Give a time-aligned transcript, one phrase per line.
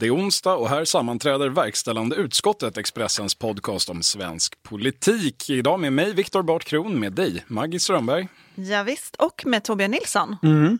[0.00, 5.50] Det är onsdag och här sammanträder verkställande utskottet Expressens podcast om svensk politik.
[5.50, 8.28] Idag med mig, Viktor Bart Kron, med dig, Maggie Strömberg.
[8.54, 10.36] Ja, visst, och med Torbjörn Nilsson.
[10.42, 10.78] Mm.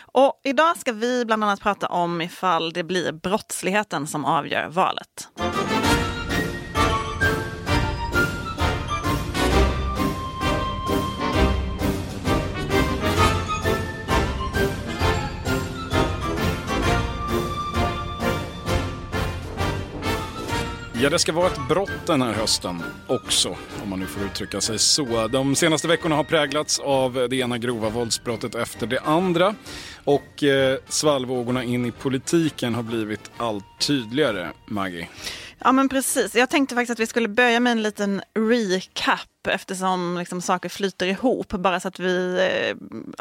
[0.00, 5.28] Och idag ska vi bland annat prata om ifall det blir brottsligheten som avgör valet.
[21.06, 24.60] Ja, det ska vara ett brott den här hösten också, om man nu får uttrycka
[24.60, 25.28] sig så.
[25.28, 29.54] De senaste veckorna har präglats av det ena grova våldsbrottet efter det andra.
[30.04, 35.08] Och eh, svallvågorna in i politiken har blivit allt tydligare, Maggie.
[35.58, 36.34] Ja men precis.
[36.34, 41.06] Jag tänkte faktiskt att vi skulle börja med en liten recap eftersom liksom saker flyter
[41.06, 41.48] ihop.
[41.48, 42.76] Bara så att vi eh,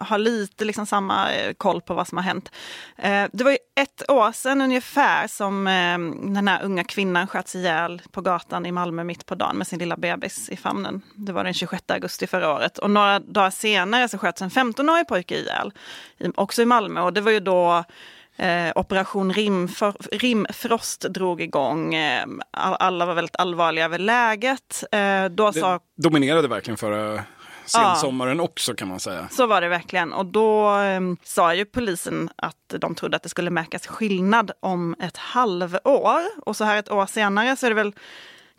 [0.05, 2.52] har lite liksom samma eh, koll på vad som har hänt.
[2.98, 5.66] Eh, det var ju ett år sedan ungefär som
[6.35, 9.80] den här unga kvinnan sköts ihjäl på gatan i Malmö mitt på dagen med sin
[9.80, 11.02] lilla bebis i famnen.
[11.16, 12.78] Det var den 26 augusti förra året.
[12.78, 15.72] Och några dagar senare så sköts en 15-årig pojke ihjäl,
[16.36, 17.02] också i Malmö.
[17.02, 17.83] Och det var ju då
[18.38, 21.94] Eh, Operation Rimfor, Rimfrost drog igång.
[21.95, 24.83] Eh, alla var väldigt allvarliga över läget.
[24.91, 27.23] Eh, då Det sa, dominerade verkligen förra
[27.66, 29.28] sensommaren också kan man säga.
[29.31, 30.13] så var det verkligen.
[30.13, 34.95] Och då eh, sa ju polisen att de trodde att det skulle märkas skillnad om
[35.00, 36.22] ett halvår.
[36.45, 37.94] Och så här ett år senare så är det väl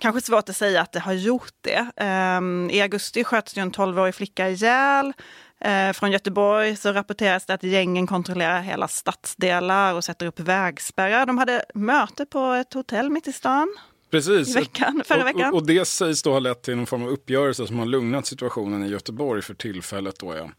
[0.00, 1.86] kanske svårt att säga att det har gjort det.
[1.96, 5.12] Eh, I augusti sköts ju en 12-årig flicka ihjäl.
[5.60, 11.26] Eh, från Göteborg så rapporteras det att gängen kontrollerar hela stadsdelar och sätter upp vägspärrar.
[11.26, 13.76] De hade möte på ett hotell mitt i stan.
[14.10, 14.48] Precis.
[14.48, 15.48] I veckan, förra och, veckan.
[15.48, 18.26] Och, och det sägs då ha lett till någon form av uppgörelse som har lugnat
[18.26, 20.18] situationen i Göteborg för tillfället.
[20.18, 20.50] Då, ja.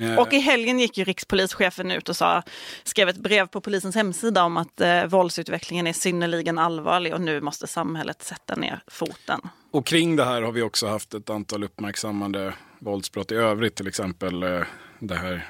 [0.00, 2.42] Eh, Och i helgen gick ju rikspolischefen ut och sa,
[2.84, 7.40] skrev ett brev på polisens hemsida om att eh, våldsutvecklingen är synnerligen allvarlig och nu
[7.40, 9.40] måste samhället sätta ner foten.
[9.70, 13.74] Och kring det här har vi också haft ett antal uppmärksammade våldsbrott i övrigt.
[13.74, 14.60] Till exempel eh,
[14.98, 15.46] det här,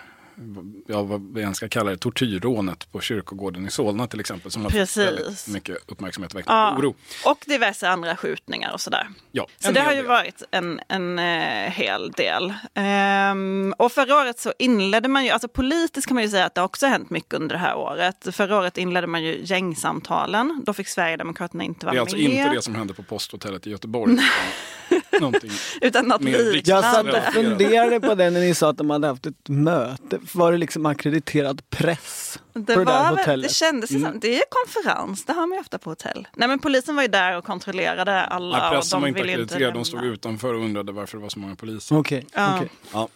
[0.86, 4.50] ja, vad vi ens ska kalla det, tortyrrånet på kyrkogården i Solna till exempel.
[4.50, 5.48] Som har fått Precis.
[5.48, 6.76] mycket uppmärksamhet och väckt Ja.
[6.78, 6.94] oro.
[7.24, 9.08] Och diverse andra skjutningar och sådär.
[9.32, 10.06] Ja, Så det har ju del.
[10.06, 12.54] varit en, en eh, hel del.
[12.74, 16.54] Ehm, och förra året så inledde man ju, alltså politiskt kan man ju säga att
[16.54, 18.26] det också har hänt mycket under det här året.
[18.32, 20.62] Förra året inledde man ju gängsamtalen.
[20.66, 22.24] Då fick Sverigedemokraterna inte vara Det är alltså med.
[22.24, 24.16] inte det som hände på posthotellet i Göteborg.
[25.18, 25.50] utan någonting.
[25.80, 26.60] Utan något liknande.
[26.64, 30.18] Jag satt och funderade på det när ni sa att de hade haft ett möte.
[30.34, 33.48] Var det liksom ackrediterad press Det, på det där var, hotellet?
[33.50, 34.02] det kändes Mm.
[34.02, 36.28] som, det är konferens, det har man ju ofta på hotell.
[36.36, 38.58] Nej men polisen var ju där och kontrollerade alla.
[38.58, 41.16] Nej, pressen och var de inte ville ju ackrediterad, de stod utanför och undrade varför
[41.16, 41.96] det var så många poliser.
[41.98, 42.56] Okej, Ja.
[42.56, 42.68] okej.
[42.92, 43.08] Ja.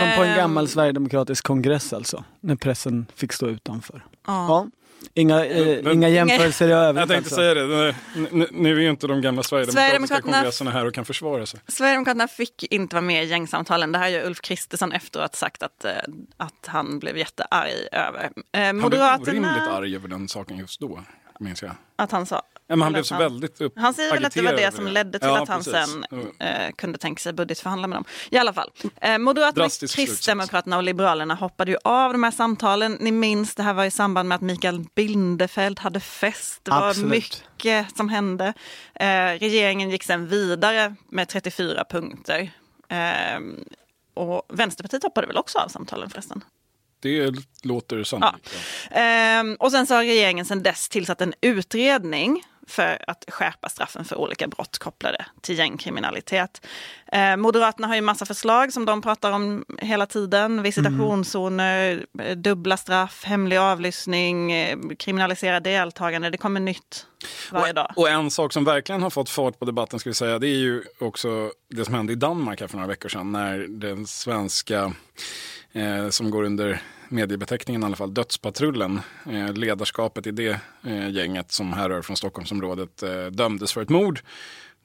[0.00, 2.24] Som på en Ehm, gammal sverigedemokratisk kongress alltså.
[2.40, 4.04] När pressen fick stå utanför.
[4.26, 4.46] Ja.
[4.48, 4.66] Ja.
[5.14, 7.34] Inga, eh, inga jämförelser i övrigt Jag tänkte alltså.
[7.34, 7.94] säga det,
[8.30, 9.80] nu, nu- är ju inte de gamla sverigedemokratiska
[10.20, 11.60] Sverigedemokraterna- kongresserna här och kan försvara sig.
[11.68, 13.92] Sverigedemokraterna fick inte vara med i gängsamtalen.
[13.92, 15.92] Det här har ju Ulf Kristersson efteråt sagt att, eh,
[16.36, 18.22] att han blev jättearg över.
[18.24, 19.22] Eh, Han blev Moderaterna...
[19.32, 21.00] orimligt arg över den saken just då,
[21.40, 21.72] minns jag.
[21.96, 22.42] Att han sa.
[22.66, 24.86] Ja, men han blev så väldigt upp, Han säger väl att det var det som
[24.88, 25.72] ledde till Ja, att han precis.
[25.92, 26.04] sen
[26.38, 28.04] eh, kunde tänka sig budgetförhandla med dem.
[28.30, 28.70] I alla fall.
[29.00, 29.68] Eh, Moderaterna.
[29.68, 32.96] Kristdemokraterna och Liberalerna hoppade ju av de här samtalen.
[33.00, 36.60] Ni minns, det här var i samband med att Mikael Bindefeld hade fest.
[36.64, 37.10] Det var Absolut.
[37.10, 38.52] mycket som hände.
[38.94, 39.06] Eh,
[39.38, 42.50] regeringen gick sen vidare med 34 punkter.
[42.88, 43.40] Eh,
[44.14, 46.44] och Vänsterpartiet hoppade väl också av samtalen förresten?
[47.04, 48.54] Det låter sannolikt.
[48.90, 48.96] Ja.
[48.96, 54.04] Ehm, och sen så har regeringen sedan dess tillsatt en utredning för att skärpa straffen
[54.04, 56.66] för olika brott kopplade till gängkriminalitet.
[57.12, 60.62] Eh, Moderaterna har ju massa förslag som de pratar om hela tiden.
[60.62, 66.30] Visitationszoner, eh, dubbla straff, hemlig avlyssning, eh, kriminalisera deltagande.
[66.30, 67.06] Det kommer nytt
[67.52, 67.92] varje dag.
[67.96, 70.58] Och en sak som verkligen har fått fart på debatten ska vi säga, det är
[70.58, 74.92] ju också det som hände i Danmark här för några veckor sedan när den svenska,
[75.74, 81.52] eh, som går under mediebeteckningen i alla fall, Dödspatrullen, eh, ledarskapet i det eh, gänget
[81.52, 84.20] som härrör från Stockholmsområdet, eh, dömdes för ett mord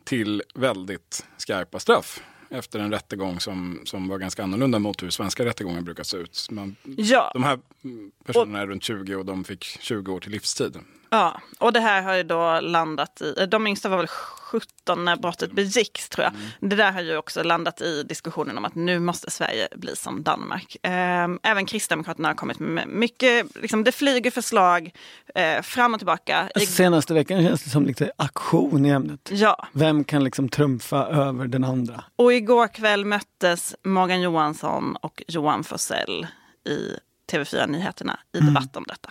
[0.04, 5.46] till väldigt skarpa straff efter en rättegång som, som var ganska annorlunda mot hur svenska
[5.46, 6.48] rättegångar brukar se ut.
[6.52, 10.32] Man, Ja, de här mm, personerna är runt 20 och de fick 20 år till
[10.32, 10.78] livstid.
[11.12, 15.16] Ja, och det här har ju då landat i, de yngsta var väl 17 när
[15.16, 16.34] brottet begicks tror jag.
[16.70, 20.24] Det där har ju också landat i diskussionen om att nu måste Sverige bli som
[20.24, 20.78] Danmark.
[20.84, 24.92] Ehm, Även Kristdemokraterna har kommit med mycket, liksom, det flyger förslag
[25.36, 26.50] eh, fram och tillbaka.
[26.56, 29.30] I, Senaste veckan känns det som lite aktion i ämnet.
[29.34, 32.04] ja, Vem kan liksom trumfa över den andra?
[32.16, 36.28] och igår kväll möttes Morgan Johansson och Johan Forssell
[36.70, 36.94] i
[37.32, 39.10] TV4 Nyheterna i debatt om detta.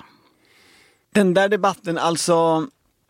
[1.15, 2.67] Den där debatten, alltså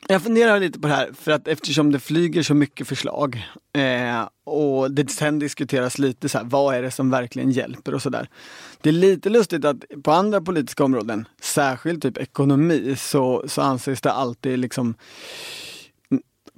[0.07, 4.29] jag funderar lite på det här för att eftersom det flyger så mycket förslag eh,
[4.45, 8.29] och det sen diskuteras lite så här, vad är det som verkligen hjälper och sådär.
[8.81, 14.01] Det är lite lustigt att på andra politiska områden, särskilt typ ekonomi, så, så anses
[14.01, 14.95] det alltid liksom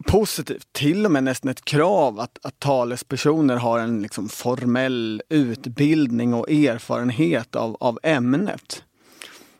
[0.06, 6.34] positivt, till och med nästan ett krav att, att talespersoner har en liksom formell utbildning
[6.34, 8.82] och erfarenhet av, av ämnet.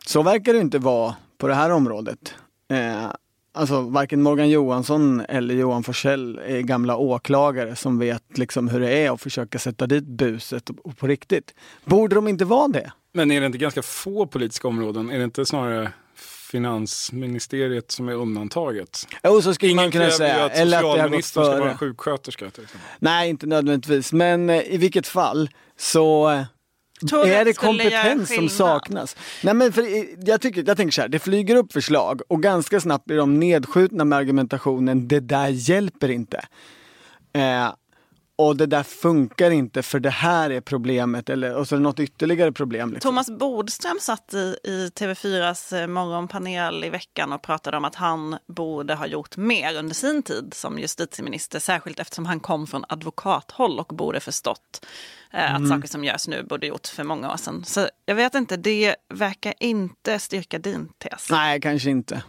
[0.05, 2.35] Så verkar det inte vara på det här området.
[2.71, 3.11] Eh,
[3.53, 8.97] alltså varken Morgan Johansson eller Johan Forsell är gamla åklagare som vet liksom hur det
[8.97, 11.55] är att försöka sätta dit buset på riktigt.
[11.85, 12.91] Borde de inte vara det?
[13.13, 15.11] Men är det inte ganska få politiska områden?
[15.11, 15.91] Är det inte snarare
[16.51, 19.07] finansministeriet som är undantaget?
[19.23, 20.45] Jo, så skulle man kunna säga.
[20.45, 21.21] Att eller att före.
[21.21, 22.49] ska vara sjuksköterska.
[22.49, 22.89] Till exempel.
[22.99, 24.13] Nej, inte nödvändigtvis.
[24.13, 26.43] Men eh, i vilket fall så eh,
[27.01, 29.15] är det kompetens som saknas?
[29.43, 29.85] Nej men för
[30.29, 33.39] jag, tycker, jag tänker så här, det flyger upp förslag och ganska snabbt blir de
[33.39, 36.45] nedskjutna med argumentationen det där hjälper inte.
[37.33, 37.69] Eh,
[38.47, 41.83] och det där funkar inte för det här är problemet eller och så är det
[41.83, 42.93] något ytterligare problem.
[42.93, 43.09] Liksom.
[43.09, 48.37] Thomas Bodström satt i, i TV4s eh, morgonpanel i veckan och pratade om att han
[48.47, 53.79] borde ha gjort mer under sin tid som justitieminister, särskilt eftersom han kom från advokathåll
[53.79, 54.85] och borde förstått
[55.33, 55.63] eh, mm.
[55.63, 57.63] att saker som görs nu borde gjorts för många år sedan.
[57.65, 61.29] Så jag vet inte, det verkar inte styrka din tes.
[61.29, 62.23] Nej, kanske inte.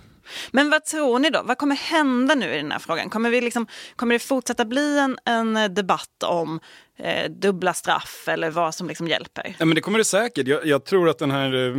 [0.50, 1.43] Men vad tror ni då?
[1.44, 3.11] Vad kommer hända nu i den här frågan?
[3.11, 6.61] Kommer, vi liksom, kommer det fortsätta bli en, en eh, debatt om
[6.99, 9.56] eh, dubbla straff eller vad som liksom hjälper?
[9.58, 10.46] Ja, men det kommer det säkert.
[10.46, 11.76] Jag, jag, tror att den här, eh,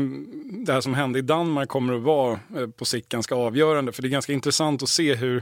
[0.65, 3.91] det här som hände i Danmark kommer att vara eh, på sikt ganska avgörande.
[3.91, 5.38] För det är ganska intressant att se hur,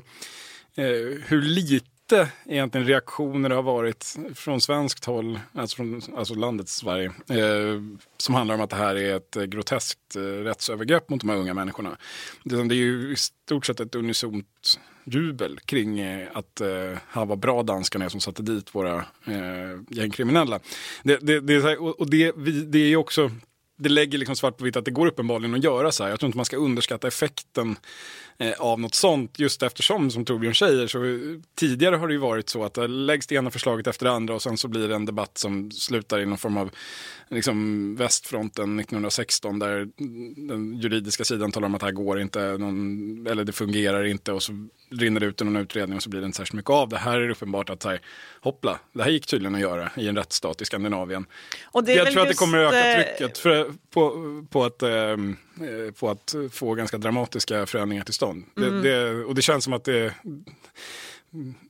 [0.75, 0.86] eh,
[1.28, 7.12] hur lik lite egentligen reaktioner har varit från svenskt håll, alltså från alltså landet Sverige,
[7.30, 7.81] eh,
[8.18, 11.38] som handlar om att det här är ett eh, groteskt eh, rättsövergrepp mot de här
[11.38, 11.98] unga människorna.
[12.44, 17.25] Det, det är ju i stort sett ett unisont jubel kring eh, att eh, här
[17.25, 20.60] var bra danskarna som satte dit våra eh, gängkriminella.
[21.04, 23.31] Det, det, det, och det, vi, det är ju också
[23.81, 26.10] det lägger liksom svart på vitt att det går uppenbarligen att göra så här.
[26.10, 27.75] Jag tror inte man ska underskatta effekten
[28.58, 31.00] av något sånt just eftersom, som Torbjörn säger, så
[31.56, 34.34] tidigare har det ju varit så att det läggs det ena förslaget efter det andra
[34.34, 36.70] och sen så blir det en debatt som slutar i någon form av
[37.30, 39.88] liksom västfronten 1916 där
[40.48, 44.32] den juridiska sidan talar om att det här går inte, någon, eller det fungerar inte
[44.32, 46.70] och så rinner det ut i någon utredning och så blir det inte särskilt mycket
[46.70, 46.98] av det.
[46.98, 48.02] Här är det uppenbart att här,
[48.42, 51.26] hoppla, det här gick tydligen att göra i en rättsstat i Skandinavien.
[51.66, 54.84] Och det Jag tror att det kommer att öka eh, trycket för, på, på, att,
[54.84, 55.18] eh,
[56.00, 58.44] på att få ganska dramatiska förändringar till stånd.
[58.58, 58.81] Mm.
[58.81, 60.13] Det, det, och det känns som att det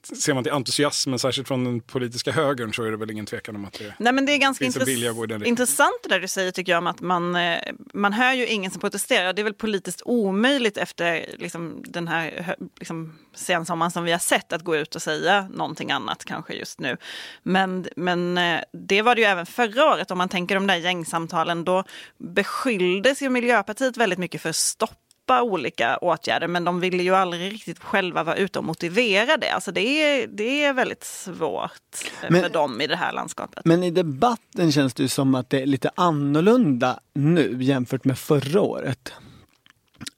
[0.04, 3.56] ser man till entusiasmen, särskilt från den politiska högern, så är det väl ingen tvekan
[3.56, 4.88] om att det, Nej, men det är ganska finns intress
[5.48, 7.60] intressant det där du säger tycker jag om att man, eh,
[7.94, 9.34] man hör ju ingen som protesterar.
[9.34, 14.54] Det är väl politiskt omöjligt efter liksom, den här liksom, sensommaren som vi har sett
[14.54, 16.98] att gå ut och säga någonting annat kanske just nu.
[17.44, 20.76] Men, men eh, det var det ju även förra året om man tänker de där
[20.76, 21.64] gängsamtalen.
[21.64, 21.84] Då
[22.18, 24.98] beskylldes ju Miljöpartiet väldigt mycket för stopp
[25.32, 29.50] stoppa olika åtgärder men de ville ju aldrig riktigt själva vara ute och motivera det.
[29.50, 31.72] Alltså det är, det är väldigt svårt
[32.30, 33.66] men, för dem i det här landskapet.
[33.66, 38.20] Men i debatten känns det ju som att det är lite annorlunda nu jämfört med
[38.20, 39.14] förra året.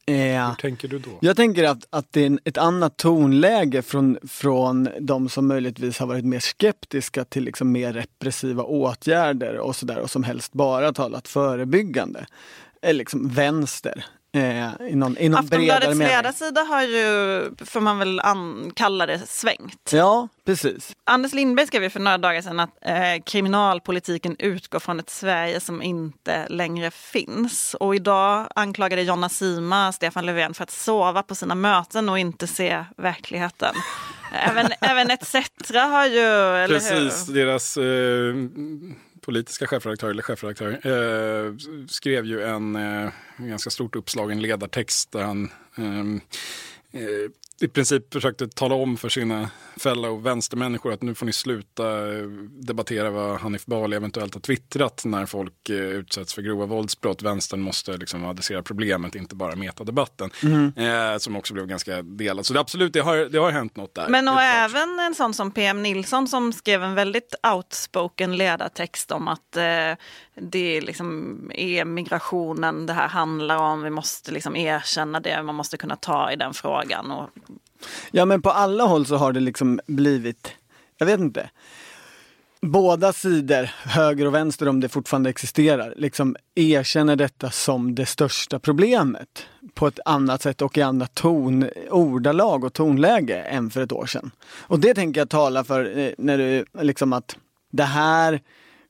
[0.05, 1.09] Eh, Hur tänker du då?
[1.21, 6.07] Jag tänker att, att det är ett annat tonläge från, från de som möjligtvis har
[6.07, 11.27] varit mer skeptiska till liksom mer repressiva åtgärder och sådär och som helst bara talat
[11.27, 12.25] förebyggande.
[12.81, 14.05] Eller liksom vänster.
[14.35, 19.19] Eh, i någon, i någon Aftonbladets ledarsida har ju, får man väl an, kalla det,
[19.27, 19.89] svängt.
[19.93, 20.95] Ja, precis.
[21.03, 25.59] Anders Lindberg skrev ju för några dagar sedan att eh, kriminalpolitiken utgår från ett Sverige
[25.59, 27.73] som inte längre finns.
[27.79, 32.47] Och idag anklagade Jonna Sima Stefan Löfven för att sova på sina möten och inte
[32.47, 33.49] se verkligen.
[34.31, 35.35] även, även ETC
[35.73, 36.67] har ju...
[36.67, 38.33] Precis, deras eh,
[39.23, 41.53] politiska chefredaktör, eller chefredaktör, eh,
[41.87, 46.21] skrev ju en eh, ganska stort uppslagen ledartext där han ehm,
[46.91, 47.31] eh,
[47.63, 52.23] i princip försökte tala om för sina fellow vänstermänniskor att nu får ni sluta eh,
[52.49, 57.21] debattera vad Hanif Bali eventuellt har twittrat när folk eh, utsätts för grova våldsbrott.
[57.21, 60.29] Vänstern måste liksom adressera problemet, inte bara metadebatten.
[60.43, 60.73] Mm.
[60.77, 62.45] Eh, som också blev ganska delad.
[62.45, 64.07] Så det, absolut, det har, det har hänt något där.
[64.09, 69.27] Men och även en sån som PM Nilsson som skrev en väldigt outspoken ledartext om
[69.27, 69.63] att eh,
[70.35, 73.83] det liksom är migrationen det här handlar om.
[73.83, 77.11] Vi måste liksom erkänna det, man måste kunna ta i den frågan.
[77.11, 77.29] Och
[78.11, 80.51] Ja men på alla håll så har det liksom blivit,
[80.97, 81.49] jag vet inte.
[82.61, 88.59] båda sidor, höger och vänster om det fortfarande existerar, liksom erkänner detta som det största
[88.59, 93.91] problemet på ett annat sätt och i andra ton, ordalag och tonläge än för ett
[93.91, 94.31] år sedan.
[94.59, 97.35] Och det tänker jag tala för eh, när du liksom att
[97.71, 98.41] det här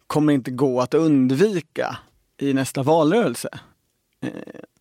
[0.08, 1.98] kommer inte gå att undvika
[2.38, 3.50] i nästa valrörelse.
[4.22, 4.30] Eh,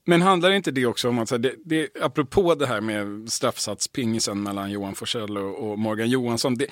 [0.04, 3.32] men handlar inte det också om att, så här, det, det, apropå det här med
[3.32, 6.66] straffsatspingisen mellan Johan Forssell och, och Morgan Johansson, det,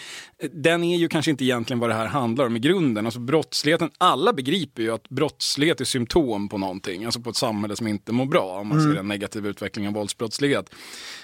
[0.52, 3.06] den är ju kanske inte egentligen vad det här handlar om i grunden.
[3.06, 7.76] Alltså brottsligheten, alla begriper ju att brottslighet är symptom på någonting, alltså på ett samhälle
[7.76, 10.70] som inte mår bra, om man ser en negativ utveckling av våldsbrottslighet.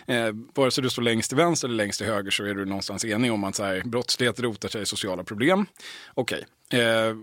[0.06, 2.64] Eh, vare sig du står längst till vänster eller längst till höger så är du
[2.64, 5.66] någonstans enig om att så här, brottslighet rotar sig i sociala problem.
[6.14, 6.46] Okej.
[6.68, 6.80] Okay.
[6.80, 7.14] Eh,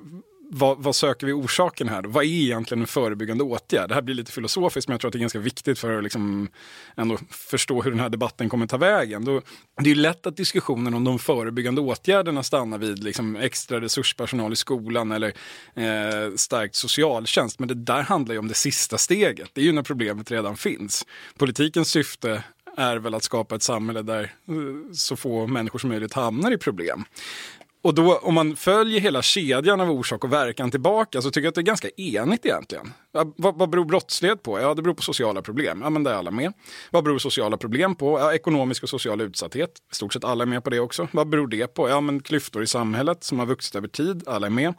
[0.50, 2.02] vad, vad, söker vi orsaken här?
[2.02, 2.10] Då?
[2.10, 3.90] Vad är egentligen en förebyggande åtgärd?
[3.90, 6.04] Det här blir lite filosofiskt men jag tror att det är ganska viktigt för att
[6.04, 6.48] liksom
[6.96, 9.26] ändå förstå hur den här debatten kommer ta vägen.
[9.26, 9.42] Då,
[9.84, 14.56] det är lätt att diskussionen om de förebyggande åtgärderna stannar vid liksom extra resurspersonal i
[14.56, 15.34] skolan eller
[15.74, 17.60] eh, starkt socialtjänst.
[17.60, 19.50] Men det där handlar ju om det sista steget.
[19.54, 21.06] Det är ju när problemet redan finns.
[21.38, 22.44] Politikens syfte
[22.78, 26.58] är väl att skapa ett samhälle där eh, så få människor som möjligt hamnar i
[26.58, 27.06] problem.
[27.84, 31.50] Och då om man följer hela kedjan av orsak och verkan tillbaka så tycker jag
[31.50, 32.94] att det är ganska enigt egentligen.
[33.12, 34.60] Vad, vad beror brottslighet på?
[34.60, 35.82] Ja, det beror på sociala problem.
[35.84, 36.54] Ja, men det är alla med.
[36.92, 38.20] Vad beror sociala problem på?
[38.20, 39.70] Ja, ekonomisk och social utsatthet.
[39.92, 41.08] I stort sett alla är med på det också.
[41.12, 41.90] Vad beror det på?
[41.90, 44.24] Ja, men klyftor i samhället som har vuxit över tid.
[44.28, 44.74] Alla är med.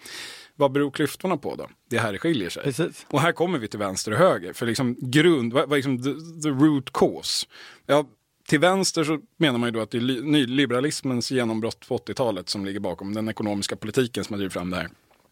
[0.57, 1.69] Vad beror klyftorna på då?
[1.91, 2.63] Det här skiljer sig.
[2.63, 3.07] Precis.
[3.11, 4.53] Och här kommer vi till vänster och höger.
[4.53, 6.11] För liksom grund, vad, vad liksom the,
[6.43, 7.47] the root cause?
[7.87, 8.05] Ja,
[8.49, 12.65] till vänster så menar man ju då att det är nyliberalismens genombrott på 80-talet som
[12.65, 14.89] ligger bakom den ekonomiska politiken som har drivit fram det här.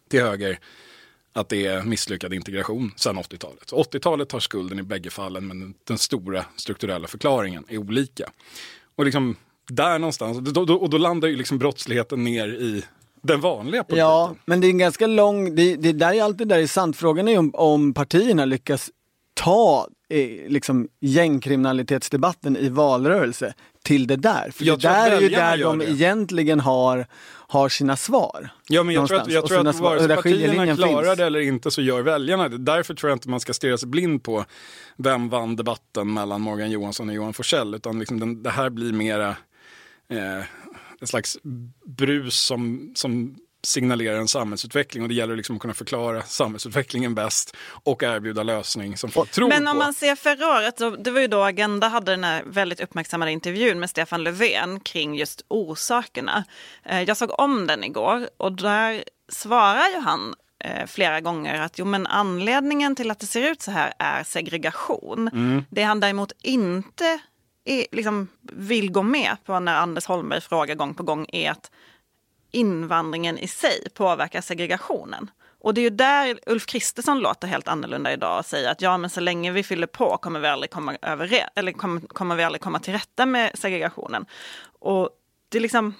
[0.09, 0.59] Till höger
[1.33, 3.71] att det är misslyckad integration sedan 80-talet.
[3.71, 8.29] 80-talet har skulden i bägge fallen men den stora strukturella förklaringen är olika.
[8.95, 9.35] Och liksom
[9.69, 12.83] där någonstans, och då, och då landar ju liksom brottsligheten ner i
[13.21, 14.07] den vanliga politiken.
[14.07, 16.97] Ja, men det är en ganska lång, det, det där är alltid där är sant.
[16.97, 18.89] Frågan är om, om partierna lyckas
[19.33, 19.87] ta
[20.47, 23.53] liksom gängkriminalitetsdebatten i valrörelse
[23.83, 24.51] till det där.
[24.51, 25.89] För Jag det där är ju där de det.
[25.89, 27.07] egentligen har,
[27.47, 28.49] har sina svar.
[28.69, 31.17] Ja, men jag tror att, jag tror att vare sig partierna klarar finns.
[31.17, 32.57] det eller inte så gör väljarna det.
[32.57, 34.45] Därför tror jag inte man ska stirra sig blind på
[34.97, 37.75] vem vann debatten mellan Morgan Johansson och Johan Forssell.
[37.75, 39.29] Utan liksom den, det här blir mera
[40.09, 40.43] eh,
[40.99, 41.37] en slags
[41.85, 47.55] brus som, som signalerar en samhällsutveckling och det gäller liksom att kunna förklara samhällsutvecklingen bäst
[47.83, 49.79] och erbjuda lösning som folk tror Men om på.
[49.83, 53.31] man ser förra året, så, det var ju då Agenda hade den här väldigt uppmärksammade
[53.31, 56.43] intervjun med Stefan Löfven kring just orsakerna.
[56.85, 61.79] Eh, Jag såg om den igår och där svarar ju han eh, flera gånger att
[61.79, 65.65] jo, men anledningen till att det ser ut så här är segregation.
[65.69, 67.19] Det han däremot inte
[67.65, 71.71] är, liksom, vill gå med på när Anders Holmberg frågar gång på gång är att
[72.53, 75.31] invandringen i sig påverkar segregationen.
[75.63, 78.97] Och det är ju där Ulf Kristersson låter helt annorlunda idag och säger att ja,
[78.97, 82.43] men så länge vi fyller på kommer vi aldrig komma, över, eller kommer, kommer vi
[82.43, 84.25] aldrig komma till rätta med segregationen.
[84.79, 85.09] Och
[85.49, 85.93] det är liksom,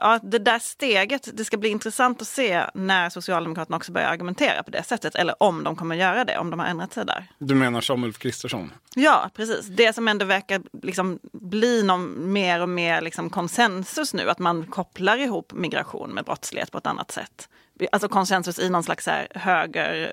[0.00, 4.62] ja, det där steget, det ska bli intressant att se när Socialdemokraterna också börjar argumentera
[4.62, 7.26] på det sättet, eller om de kommer göra det, om de har ändrat sig där.
[7.38, 8.72] Du menar som Ulf Kristersson?
[8.94, 9.66] Ja, precis.
[9.66, 14.66] Det som ändå verkar liksom bli någon mer och mer liksom konsensus nu, att man
[14.66, 17.48] kopplar ihop migration med brottslighet på ett annat sätt.
[17.92, 20.12] Alltså konsensus i någon slags här höger...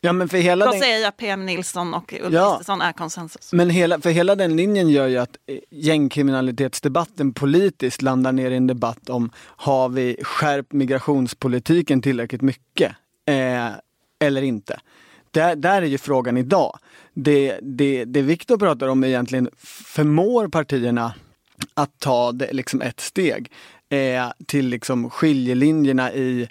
[0.00, 0.80] Ja, men för hela Då den...
[0.80, 2.50] säger jag PM Nilsson och Ulf Ja.
[2.50, 3.52] Kristersson är konsensus.
[3.52, 8.56] Men hela, för hela den linjen gör ju att eh, gängkriminalitetsdebatten politiskt landar ner i
[8.56, 12.92] en debatt om har vi skärpt migrationspolitiken tillräckligt mycket
[13.26, 13.68] eh,
[14.20, 14.80] eller inte.
[15.30, 16.78] Där, där är ju frågan idag.
[17.14, 21.14] Det, det, det Viktor pratar om är egentligen förmår partierna
[21.74, 23.52] att ta det liksom ett steg
[23.88, 26.48] eh, till liksom skiljelinjerna i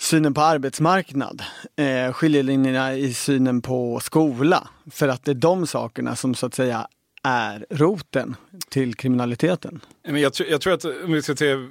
[0.00, 1.42] synen på arbetsmarknad,
[1.76, 4.68] eh, skiljelinjerna i synen på skola.
[4.90, 6.88] För att det är de sakerna som så att säga
[7.22, 8.36] är roten
[8.68, 9.80] till kriminaliteten.
[10.02, 11.68] Jag, tror- jag tror att om vi ska till,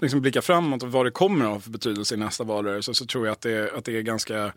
[0.00, 3.06] liksom blicka framåt och vad det kommer att ha för betydelse i nästa valrörelse så
[3.06, 4.52] tror jag att det, att det är ganska,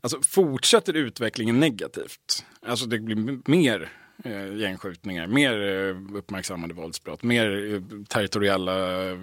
[0.00, 3.92] alltså fortsätter utvecklingen negativt, alltså det blir mer
[4.24, 8.72] eh, gängskjutningar, mer eh, uppmärksammade våldsbrott, mer eh, territoriella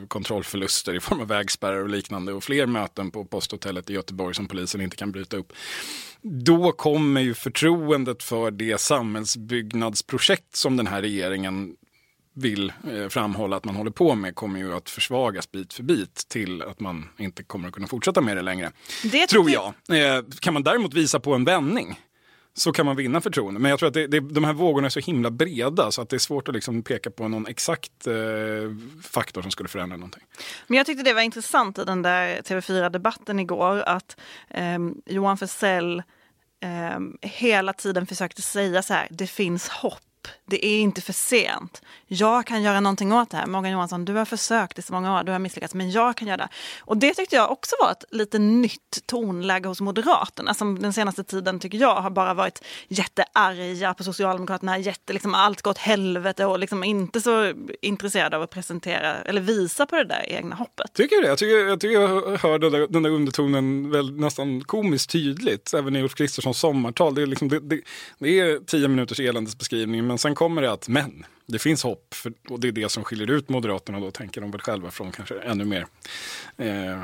[0.07, 4.47] kontrollförluster i form av vägspärrar och liknande och fler möten på posthotellet i Göteborg som
[4.47, 5.53] polisen inte kan bryta upp.
[6.21, 11.75] Då kommer ju förtroendet för det samhällsbyggnadsprojekt som den här regeringen
[12.33, 12.73] vill
[13.09, 16.79] framhålla att man håller på med kommer ju att försvagas bit för bit till att
[16.79, 18.71] man inte kommer att kunna fortsätta med det längre.
[19.03, 19.73] Det Tror jag.
[20.39, 21.97] Kan man däremot visa på en vändning
[22.59, 23.59] så kan man vinna förtroende.
[23.59, 26.09] Men jag tror att det, det, de här vågorna är så himla breda så att
[26.09, 28.13] det är svårt att liksom peka på någon exakt eh,
[29.03, 30.23] faktor som skulle förändra någonting.
[30.67, 36.03] Men jag tyckte det var intressant i den där TV4-debatten igår att eh, Johan Fersell
[36.59, 41.81] eh, hela tiden försökte säga så här, det finns hopp det är inte för sent.
[42.07, 43.45] Jag kan göra någonting åt det här.
[43.45, 46.27] Morgan Johansson, du har försökt i så många år, du har misslyckats, men jag kan
[46.27, 46.49] göra det.
[46.79, 51.23] Och det tyckte jag också var ett lite nytt tonläge hos Moderaterna som den senaste
[51.23, 56.59] tiden tycker jag har bara varit jättearga på Socialdemokraterna, jätte, liksom, allt gått helvete och
[56.59, 60.93] liksom inte så intresserade av att presentera eller visa på det där egna hoppet.
[60.93, 61.27] Tycker du det?
[61.27, 65.73] Jag tycker jag, tycker jag hör den där, den där undertonen väl nästan komiskt tydligt,
[65.73, 67.15] även i Ulf Kristerssons sommartal.
[67.15, 67.81] Det är, liksom, det, det,
[68.19, 72.13] det är tio minuters eländesbeskrivning men sen kommer det att men, det finns hopp.
[72.13, 75.11] För, och det är det som skiljer ut Moderaterna då, tänker de väl själva från
[75.11, 75.87] kanske ännu mer,
[76.57, 77.03] eh,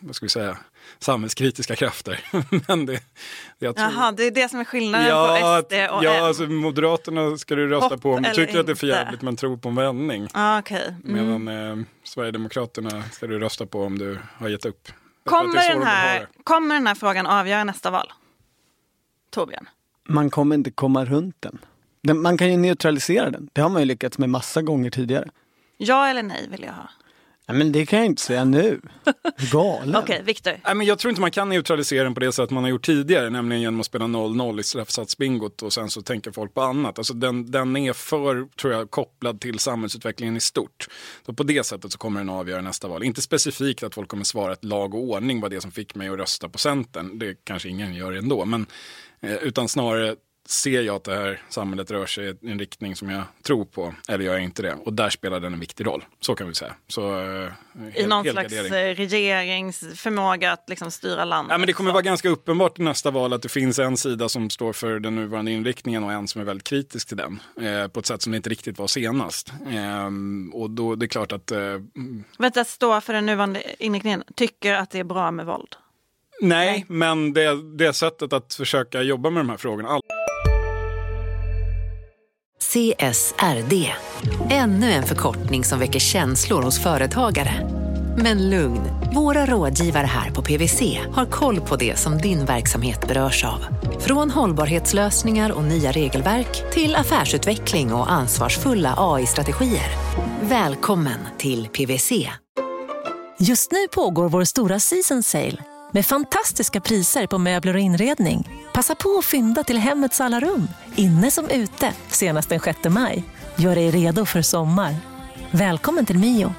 [0.00, 0.58] vad ska vi säga,
[0.98, 2.20] samhällskritiska krafter.
[2.68, 3.02] men det,
[3.58, 3.90] jag tror...
[3.90, 6.24] Jaha, det är det som är skillnaden ja, på SD och Ja, M.
[6.24, 9.22] alltså Moderaterna ska du rösta hopp på om du tycker att det är för jävligt
[9.22, 10.28] men tror på en vändning.
[10.32, 10.88] Ah, okay.
[10.88, 11.00] mm.
[11.02, 14.88] Medan eh, Sverigedemokraterna ska du rösta på om du har gett upp.
[15.24, 18.12] Kommer den, här, kommer den här frågan avgöra nästa val?
[19.30, 19.68] Torbjörn?
[20.08, 21.58] Man kommer inte komma runt den.
[22.02, 23.48] Den, man kan ju neutralisera den.
[23.52, 25.28] Det har man ju lyckats med massa gånger tidigare.
[25.76, 26.90] Ja eller nej vill jag ha.
[27.50, 28.80] Ja, men det kan jag inte säga nu.
[29.52, 29.96] Galen.
[29.96, 30.60] Okej, okay, Viktor.
[30.64, 32.86] Nej, men jag tror inte man kan neutralisera den på det sätt man har gjort
[32.86, 36.98] tidigare, nämligen genom att spela 0-0 i straffsatsbingot och sen så tänker folk på annat.
[36.98, 40.88] Alltså den, den är för, tror jag, kopplad till samhällsutvecklingen i stort.
[41.26, 43.02] Så på det sättet så kommer den avgöra nästa val.
[43.02, 46.08] Inte specifikt att folk kommer svara att lag och ordning var det som fick mig
[46.08, 47.18] att rösta på Centern.
[47.18, 48.66] Det kanske ingen gör ändå, men
[49.20, 50.16] eh, utan snarare
[50.50, 53.94] ser jag att det här samhället rör sig i en riktning som jag tror på,
[54.08, 54.74] eller gör jag inte det?
[54.84, 56.74] Och där spelar den en viktig roll, så kan vi säga.
[56.88, 57.52] Så, eh,
[57.94, 61.52] I någon slags eh, regeringsförmåga att liksom styra landet?
[61.52, 61.94] Ja, men det kommer så.
[61.94, 65.14] vara ganska uppenbart i nästa val att det finns en sida som står för den
[65.14, 67.42] nuvarande inriktningen och en som är väldigt kritisk till den.
[67.60, 69.52] Eh, på ett sätt som det inte riktigt var senast.
[69.70, 70.10] Eh,
[70.52, 71.50] och då det är klart att...
[71.50, 71.58] Eh,
[72.38, 75.76] Vänta, stå för den nuvarande inriktningen, tycker att det är bra med våld?
[76.40, 80.00] Nej, men det, det sättet att försöka jobba med de här frågorna.
[82.60, 83.92] CSRD.
[84.50, 87.52] Ännu en förkortning som väcker känslor hos företagare.
[88.16, 88.80] Men lugn,
[89.14, 93.64] våra rådgivare här på PWC har koll på det som din verksamhet berörs av.
[94.00, 99.90] Från hållbarhetslösningar och nya regelverk till affärsutveckling och ansvarsfulla AI-strategier.
[100.42, 102.30] Välkommen till PWC.
[103.38, 108.48] Just nu pågår vår stora season sale med fantastiska priser på möbler och inredning.
[108.74, 113.24] Passa på att fynda till hemmets alla rum, inne som ute, senast den 6 maj.
[113.58, 114.94] Gör dig redo för sommar.
[115.50, 116.54] Välkommen till Mio.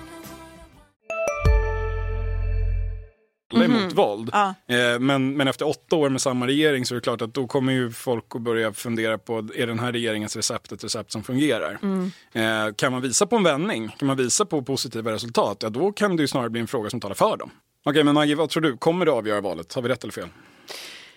[3.54, 3.80] Mm -hmm.
[3.80, 4.30] emot våld.
[4.34, 4.56] Ja.
[4.68, 7.48] Eh, men, men efter åtta år med samma regering så är det klart att då
[7.48, 11.24] kommer ju folk att börja fundera på, är den här regeringens recept ett recept som
[11.24, 11.80] fungerar?
[11.82, 12.12] Mm.
[12.34, 15.92] Eh, kan man visa på en vändning, kan man visa på positiva resultat, ja då
[15.92, 17.52] kan det ju snarare bli en fråga som talar för dem.
[17.89, 18.78] Okej, men Maggie, vad tror du?
[18.78, 19.73] Kommer det avgöra valet?
[19.73, 20.30] Har vi rätt eller fel?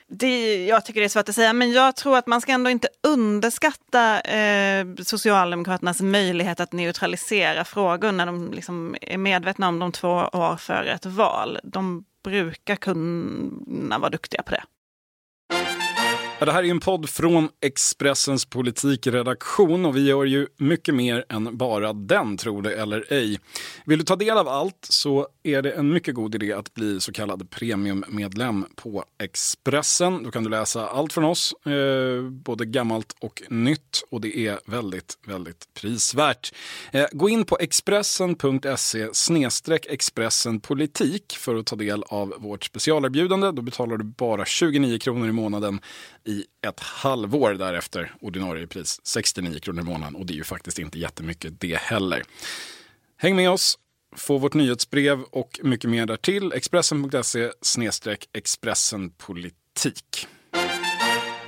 [0.09, 2.71] Det, jag tycker det är svårt att säga, men jag tror att man ska ändå
[2.71, 9.93] inte underskatta eh, Socialdemokraternas möjlighet att neutralisera frågor när de liksom är medvetna om de
[9.93, 11.59] två år före ett val.
[11.65, 14.63] De brukar kunna vara duktiga på det.
[16.43, 21.25] Ja, det här är en podd från Expressens politikredaktion och vi gör ju mycket mer
[21.29, 23.41] än bara den, tror det eller ej.
[23.87, 27.01] Vill du ta del av allt så är det en mycket god idé att bli
[27.01, 30.23] så kallad premiummedlem på Expressen.
[30.23, 34.59] Då kan du läsa allt från oss, eh, både gammalt och nytt och det är
[34.67, 36.55] väldigt, väldigt prisvärt.
[36.93, 39.09] Eh, gå in på expressen.se
[39.89, 43.51] Expressen politik för att ta del av vårt specialerbjudande.
[43.51, 45.81] Då betalar du bara 29 kronor i månaden
[46.33, 48.15] i ett halvår därefter.
[48.21, 52.23] Ordinarie pris 69 kronor i månaden och det är ju faktiskt inte jättemycket det heller.
[53.17, 53.79] Häng med oss,
[54.17, 56.53] få vårt nyhetsbrev och mycket mer därtill.
[56.53, 57.51] Expressen.se
[58.33, 60.27] Expressen politik.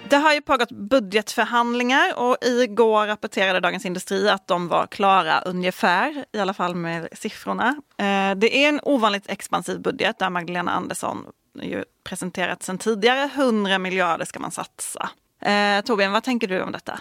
[0.08, 6.24] Det har ju pågått budgetförhandlingar och igår rapporterade Dagens Industri att de var klara ungefär,
[6.32, 7.68] i alla fall med siffrorna.
[7.98, 11.26] Eh, det är en ovanligt expansiv budget där Magdalena Andersson
[11.62, 13.30] ju presenterat sedan tidigare.
[13.34, 15.10] 100 miljarder ska man satsa.
[15.40, 17.00] Eh, Torbjörn, vad tänker du om detta?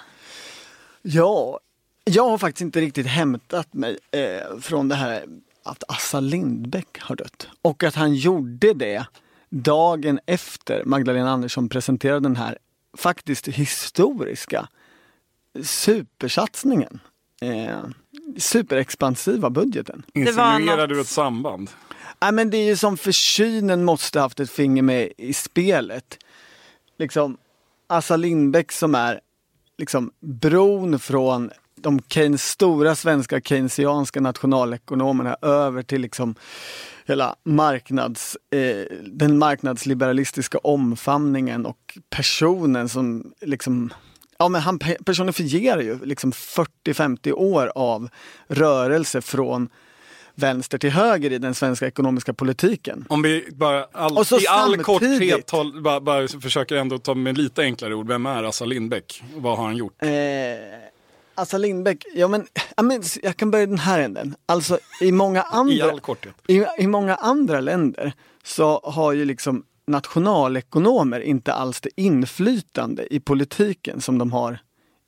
[1.01, 1.59] Ja,
[2.03, 5.25] jag har faktiskt inte riktigt hämtat mig eh, från det här
[5.63, 7.47] att Assa Lindbeck har dött.
[7.61, 9.05] Och att han gjorde det
[9.49, 12.57] dagen efter Magdalena Andersson presenterade den här
[12.97, 14.67] faktiskt historiska
[15.63, 16.99] supersatsningen.
[17.41, 17.79] Eh,
[18.37, 20.03] superexpansiva budgeten.
[20.13, 21.69] Insinuerar du ett samband?
[22.23, 26.17] Nej men det är ju som försynen måste haft ett finger med i spelet.
[26.99, 27.37] Liksom,
[27.87, 29.19] Assa Lindbeck som är
[29.77, 36.35] liksom bron från de Keynes, stora svenska keynesianska nationalekonomerna över till liksom
[37.05, 43.93] hela marknads, eh, den marknadsliberalistiska omfamningen och personen som liksom
[44.37, 48.09] Ja, men han personifierar ju liksom 40-50 år av
[48.47, 49.69] rörelse från
[50.35, 53.05] vänster till höger i den svenska ekonomiska politiken.
[53.09, 57.61] Om vi bara all, i all korthet håll, bara, bara försöker ändå ta med lite
[57.61, 58.07] enklare ord.
[58.07, 59.23] Vem är Assa Lindbeck?
[59.35, 60.03] Vad har han gjort?
[60.03, 60.09] Eh,
[61.35, 64.35] Assa Lindbeck, ja men, ja men jag kan börja i den här änden.
[64.45, 66.33] Alltså i många I andra, korthet.
[66.47, 73.19] i, i många andra länder så har ju liksom nationalekonomer inte alls det inflytande i
[73.19, 74.59] politiken som de har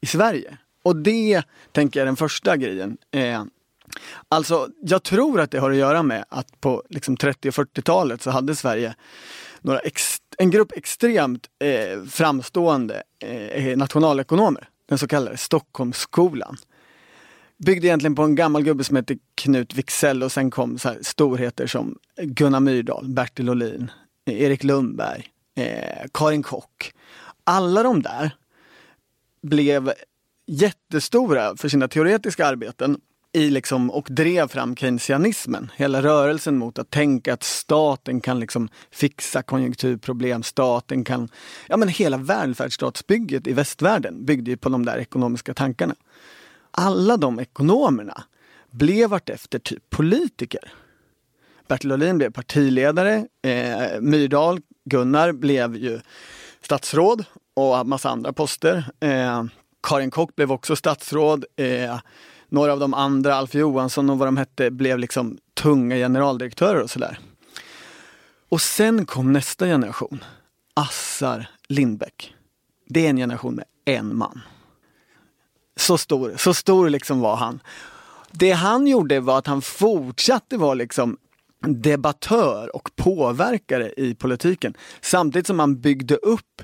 [0.01, 0.57] i Sverige.
[0.83, 2.97] Och det tänker jag är den första grejen.
[3.11, 3.43] Eh,
[4.30, 8.21] alltså jag tror att det har att göra med att på liksom 30 och 40-talet
[8.21, 8.95] så hade Sverige
[9.62, 16.58] några ex, en grupp extremt eh, framstående eh, nationalekonomer, den så kallade Stockholmsskolan.
[17.58, 21.00] Byggde egentligen på en gammal gubbe som hette Knut Wicksell och sen kom så här
[21.02, 23.91] storheter som Gunnar Myrdal, Bertil Ohlin,
[24.26, 26.93] eh, Erik Lundberg, eh, Karin Kock.
[27.43, 28.32] Alla de där
[29.41, 29.93] blev
[30.48, 32.98] jättestora för sina teoretiska arbeten
[33.36, 35.71] i liksom, och drev fram keynesianismen.
[35.76, 41.30] Hela rörelsen mot att tänka att staten kan liksom fixa konjunkturproblem, staten kan...
[41.67, 45.95] Ja men hela välfärdsstatsbygget i västvärlden byggde ju på de där ekonomiska tankarna.
[46.71, 48.24] Alla de ekonomerna
[48.71, 50.74] blev vartefter typ politiker.
[51.67, 56.00] Bertil Ohlin blev partiledare, eh, Myrdal, Gunnar blev ju
[56.62, 58.86] statsråd och massa andra poster.
[59.00, 59.43] Eh,
[59.88, 61.45] Karin Kock blev också statsråd.
[61.56, 62.00] Eh,
[62.49, 66.89] några av de andra, Alf Johansson och vad de hette, blev liksom tunga generaldirektörer och
[66.89, 67.19] sådär.
[68.49, 70.23] Och sen kom nästa generation,
[70.73, 72.36] Assar Lindbeck.
[72.88, 74.41] Det är en generation med en man.
[75.75, 77.60] Så stor, så stor liksom var han.
[78.31, 81.17] Det han gjorde var att han fortsatte vara liksom
[81.67, 84.73] debattör och påverkare i politiken.
[85.01, 86.62] Samtidigt som han byggde upp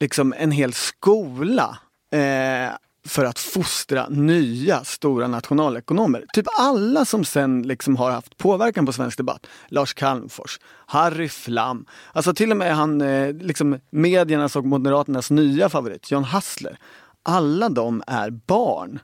[0.00, 1.78] liksom en hel skola
[2.12, 2.72] eh,
[3.06, 6.24] för att fostra nya stora nationalekonomer.
[6.32, 9.46] Typ alla som sen liksom har haft påverkan på svensk debatt.
[9.68, 15.68] Lars Calmfors, Harry Flam, alltså till och med han, eh, liksom mediernas och moderaternas nya
[15.68, 16.78] favorit, John Hassler.
[17.22, 18.98] Alla de är barn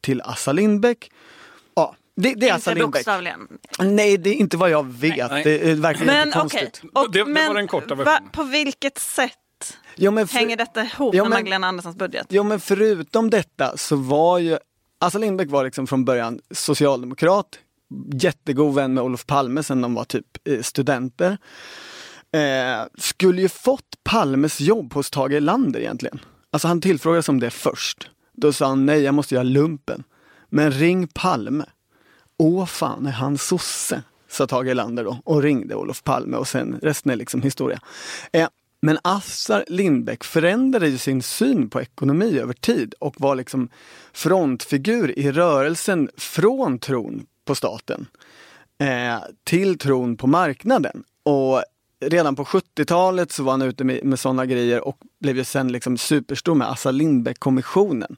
[0.00, 1.10] till Assa Lindbeck.
[1.74, 3.00] Ja, det, det är Assa Inte Lindbeck.
[3.06, 3.48] bokstavligen.
[3.78, 5.30] Nej, det är inte vad jag vet.
[5.30, 5.44] Nej.
[5.44, 6.28] Det är verkligen Men okej,
[6.60, 6.82] jättekonstigt.
[6.94, 8.30] och- Det- det var men den korta va, versionen.
[8.32, 9.32] på vilket sätt
[9.96, 12.26] Ja, men för- hänger detta ihop Ja, med men- Magdalena Anderssons budget?
[12.30, 14.58] Jo men förutom detta så var ju
[15.00, 17.58] Assa Lindbeck var liksom från början socialdemokrat,
[18.14, 21.38] jättegod vän med Olof Palme sen de var typ eh, studenter.
[22.32, 26.20] Eh, skulle ju fått Palmes jobb hos Tage Erlander egentligen.
[26.50, 28.10] Alltså han tillfrågades om det först.
[28.32, 30.04] Då sa han nej, jag måste göra lumpen.
[30.50, 31.64] Men ring Palme.
[32.38, 34.02] Åh fan, är han sosse?
[34.28, 37.80] Sa Tage Erlander då och ringde Olof Palme och sen resten är liksom historia.
[38.32, 38.48] Eh,
[38.80, 43.68] men Assar Lindbeck förändrade ju sin syn på ekonomi över tid och var liksom
[44.12, 48.06] frontfigur i rörelsen från tron på staten
[48.78, 51.04] eh, till tron på marknaden.
[51.22, 51.62] Och
[52.00, 55.72] redan på 70-talet så var han ute med, med sådana grejer och blev ju sen
[55.72, 58.16] liksom superstor med Assar Lindbeck-kommissionen.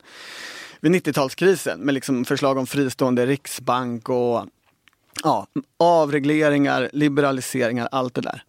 [0.80, 4.46] Vid 90-talskrisen med liksom förslag om fristående riksbank och
[5.22, 8.42] ja, avregleringar, liberaliseringar, allt det där.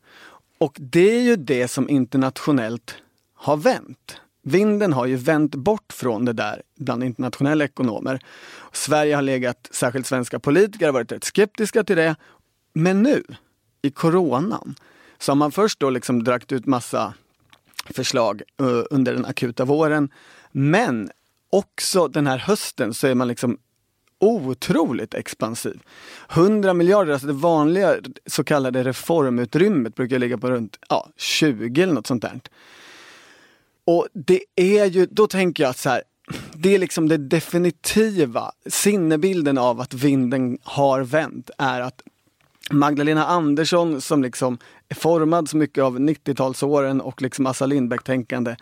[0.59, 2.95] Och det är ju det som internationellt
[3.33, 4.21] har vänt.
[4.41, 8.19] Vinden har ju vänt bort från det där bland internationella ekonomer.
[8.71, 12.15] Sverige har legat, särskilt svenska politiker har varit rätt skeptiska till det.
[12.73, 13.23] Men nu,
[13.81, 14.75] i coronan,
[15.17, 17.13] så har man först då liksom dragit ut massa
[17.89, 20.09] förslag eh, under den akuta våren.
[20.51, 21.09] Men
[21.49, 23.57] också den här hösten så är man liksom
[24.19, 25.79] otroligt expansiv.
[26.29, 31.93] 100 miljarder, alltså det vanliga så kallade reformutrymmet brukar ligga på runt ja, 20 eller
[31.93, 32.39] något sånt där.
[33.85, 36.03] Och det är ju, då tänker jag att så här,
[36.53, 42.01] det är liksom det definitiva sinnebilden av att vinden har vänt är att
[42.71, 44.57] Magdalena Andersson som liksom
[44.89, 48.55] är formad så mycket av 90-talsåren och liksom Assa Lindbeck-tänkande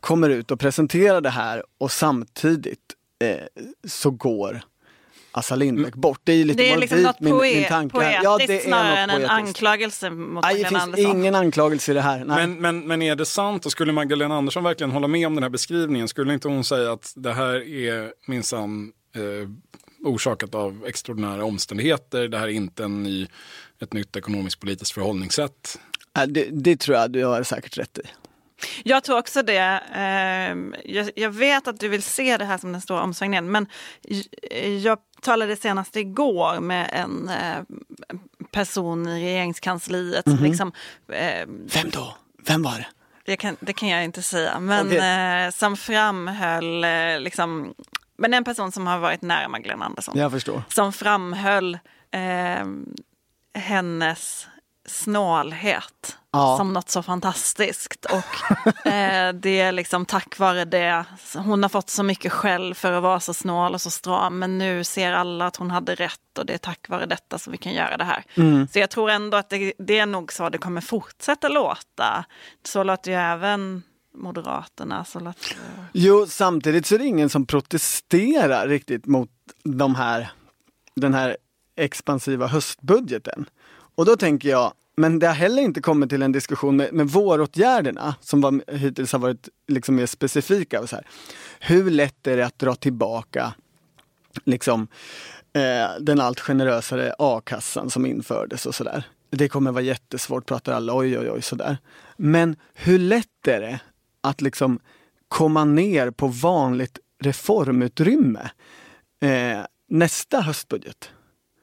[0.00, 3.36] kommer ut och presenterar det här och samtidigt eh,
[3.88, 4.60] så går
[5.32, 6.20] Assa Lindbeck bort.
[6.24, 7.92] Det är lite Det är liksom något min, min poe- tanke.
[7.92, 11.20] poetiskt Ja, det är snarare än en anklagelse mot Nej, det Magdalena finns Andersson.
[11.20, 12.24] ingen anklagelse i det här.
[12.24, 15.42] Men, men, men är det sant och skulle Magdalena Andersson verkligen hålla med om den
[15.42, 16.08] här beskrivningen?
[16.08, 19.48] Skulle inte hon säga att det här är minsann eh,
[20.04, 22.28] orsakat av extraordinära omständigheter?
[22.28, 23.26] Det här är inte en ny,
[23.82, 25.78] ett nytt ekonomiskt politiskt förhållningssätt?
[26.28, 28.02] Det, det tror jag du har säkert rätt i.
[28.84, 29.80] Jag tror också det.
[29.94, 30.74] Ehm,
[31.14, 33.66] jag, vet att du vill se det här som den stora omsvängningen men
[34.82, 37.62] jag talade senast igår med en eh,
[38.50, 40.26] person i regeringskansliet.
[40.26, 40.36] Mhm.
[40.36, 40.72] som liksom,
[41.12, 42.14] eh, Vem då?
[42.46, 42.86] Vem var det?
[43.24, 44.98] det, kan, det kan jag inte säga, men Okej.
[45.44, 47.74] eh, som framhöll, eh, liksom,
[48.18, 50.62] men en person som har varit nära Magdalena Andersson, Jag förstår.
[50.68, 51.78] som framhöll
[52.10, 52.66] eh,
[53.54, 54.46] hennes
[54.86, 56.56] snålhet Ja.
[56.56, 58.04] som något så fantastiskt.
[58.04, 62.92] Och eh, det är liksom tack vare det, hon har fått så mycket skäll för
[62.92, 66.38] att vara så snål och så stram, men nu ser alla att hon hade rätt
[66.38, 68.24] och det är tack vare detta som vi kan göra det här.
[68.34, 68.68] Mm.
[68.72, 72.24] Så jag tror ändå att det, det är nog så det kommer fortsätta låta.
[72.64, 73.82] Så låter ju även
[74.14, 75.04] Moderaterna.
[75.04, 75.56] Så låter,
[75.92, 79.30] Jo, samtidigt så är det ingen som protesterar riktigt mot
[79.64, 80.30] de här,
[80.94, 81.36] den här
[81.76, 83.46] expansiva höstbudgeten.
[83.94, 87.08] Och då tänker jag, men det har heller inte kommit till en diskussion med, med
[87.08, 90.80] våråtgärderna som var, hittills har varit liksom mer specifika.
[90.80, 91.06] Och så här.
[91.60, 93.54] Hur lätt är det att dra tillbaka
[94.44, 94.88] liksom,
[95.52, 99.02] eh, den allt generösare a-kassan som infördes och sådär.
[99.30, 101.78] Det kommer vara jättesvårt, pratar alla oj oj oj sådär.
[102.16, 103.80] Men hur lätt är det
[104.20, 104.80] att liksom
[105.28, 108.50] komma ner på vanligt reformutrymme
[109.20, 111.10] eh, nästa höstbudget?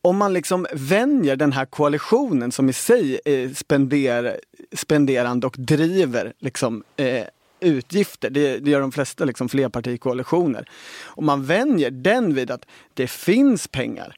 [0.05, 4.39] Om man liksom vänjer den här koalitionen som i sig är spender,
[4.71, 7.23] spenderande och driver liksom, eh,
[7.59, 10.69] utgifter, det, det gör de flesta liksom, flerpartikoalitioner.
[11.03, 14.15] Om man vänjer den vid att det finns pengar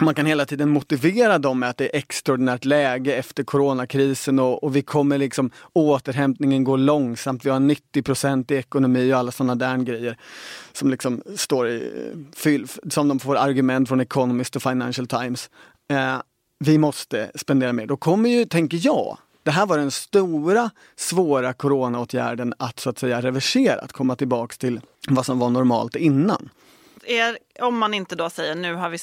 [0.00, 4.64] man kan hela tiden motivera dem med att det är extraordinärt läge efter coronakrisen och,
[4.64, 7.44] och vi kommer liksom återhämtningen går långsamt.
[7.44, 10.16] Vi har 90 i ekonomi och alla sådana där grejer
[10.72, 12.16] som liksom står i,
[12.90, 15.50] som de får argument från Economist och Financial Times.
[15.90, 16.16] Eh,
[16.58, 17.86] vi måste spendera mer.
[17.86, 22.98] Då kommer ju, tänker jag, det här var den stora svåra coronaåtgärden att så att
[22.98, 26.48] säga reversera, att komma tillbaks till vad som var normalt innan
[27.06, 28.98] är, om man inte då säger nu har vi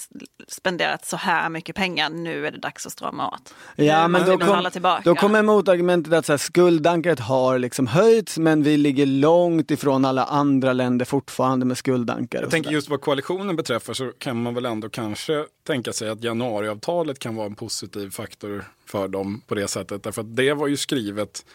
[0.47, 3.53] spenderat så här mycket pengar, nu är det dags att strama åt.
[3.75, 4.69] Ja, nu men då, kom,
[5.03, 10.05] då kommer motargumentet att så här, skuldankaret har liksom höjts men vi ligger långt ifrån
[10.05, 12.41] alla andra länder fortfarande med skuldankare.
[12.41, 16.23] Jag tänker just vad koalitionen beträffar så kan man väl ändå kanske tänka sig att
[16.23, 20.03] januariavtalet kan vara en positiv faktor för dem på det sättet.
[20.03, 21.45] Därför att det var ju skrivet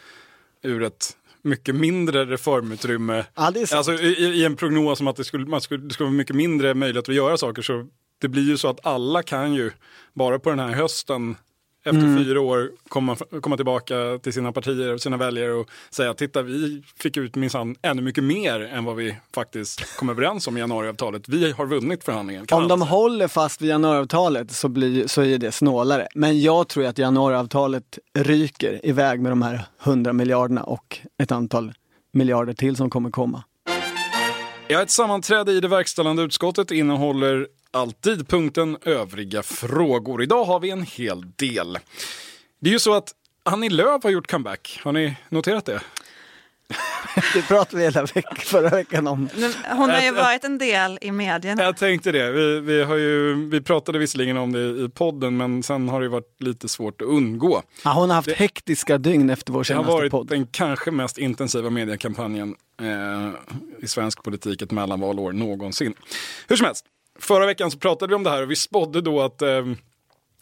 [0.62, 3.24] ur ett mycket mindre reformutrymme.
[3.34, 3.52] Ja.
[3.72, 6.36] Alltså i, i en prognos om att det skulle, man skulle, det skulle vara mycket
[6.36, 7.62] mindre möjlighet att göra saker.
[7.62, 7.86] Så
[8.20, 9.70] det blir ju så att alla kan ju
[10.14, 11.36] bara på den här hösten
[11.84, 12.24] efter Mm.
[12.24, 16.82] fyra år komma, komma tillbaka till sina partier och sina väljare och säga titta vi
[16.98, 21.28] fick ut minsann ännu mycket mer än vad vi faktiskt kom överens om i januariavtalet.
[21.28, 22.46] Vi har vunnit förhandlingen.
[22.52, 26.08] Om de håller fast vid januariavtalet så, blir, så är det snålare.
[26.14, 31.72] Men jag tror att januariavtalet ryker iväg med de här 100 miljarderna och ett antal
[32.12, 33.42] miljarder till som kommer komma.
[34.68, 40.22] Ja, ett sammanträde i det verkställande utskottet innehåller alltid punkten övriga frågor.
[40.22, 41.78] Idag har vi en hel del.
[42.60, 44.80] Det är ju så att Annie Lööf har gjort comeback.
[44.84, 45.80] Har ni noterat det?
[47.34, 49.28] Det pratade vi hela veck, förra veckan om.
[49.70, 51.62] Hon har ju varit en del i medierna.
[51.62, 52.32] Jag tänkte det.
[52.32, 56.08] Vi, vi, har ju, vi pratade visserligen om det i podden, men sen har det
[56.08, 57.62] varit lite svårt att undgå.
[57.84, 60.26] Ja, hon har haft Det- hektiska dygn efter vår Det har senaste varit podd.
[60.28, 63.30] den kanske mest intensiva mediekampanjen eh,
[63.84, 65.94] i svensk politik ett mellanvalår någonsin.
[66.48, 66.84] Hur som helst,
[67.18, 69.64] förra veckan så pratade vi om det här och vi spådde då att eh,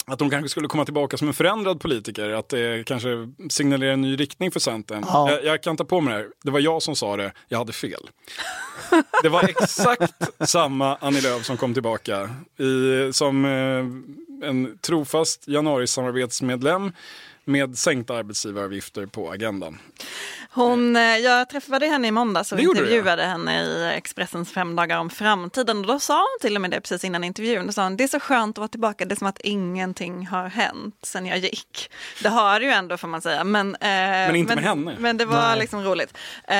[0.06, 3.08] att de kanske skulle komma tillbaka som en förändrad politiker, att det kanske
[3.50, 5.04] signalerar en ny riktning för Centern.
[5.06, 5.30] Ja.
[5.30, 7.58] Jag, jag kan ta på mig det här, det var jag som sa det, jag
[7.58, 8.10] hade fel.
[9.22, 10.14] Det var exakt
[10.48, 16.92] samma Annie Lööf som kom tillbaka i, som eh, en trofast januarisamarbetsmedlem
[17.44, 19.78] med sänkta arbetsgivaravgifter på agendan.
[20.54, 24.98] Hon, eh, jag träffade henne i måndags och Det intervjuade henne i Expressens fem dagar
[24.98, 25.78] om framtiden.
[25.78, 27.66] Och då sa hon till och med det precis innan intervjun.
[27.66, 30.26] Då sa hon, det är så skönt att vara tillbaka, det är som att ingenting
[30.26, 31.90] har hänt sen jag gick.
[32.22, 33.44] Det har det ju ändå får man säga.
[33.44, 34.96] Men, men inte med henne.
[34.98, 35.60] Men det var Nej.
[35.60, 36.18] liksom roligt.
[36.44, 36.56] Eh,